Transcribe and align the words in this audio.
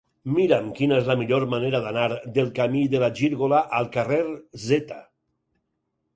Mira'm 0.35 0.69
quina 0.77 0.95
és 1.01 1.09
la 1.11 1.15
millor 1.19 1.45
manera 1.51 1.81
d'anar 1.83 2.07
del 2.39 2.49
camí 2.61 2.81
de 2.95 3.03
la 3.05 3.11
Gírgola 3.21 3.61
al 3.83 3.93
carrer 3.99 4.19
Z. 4.67 5.01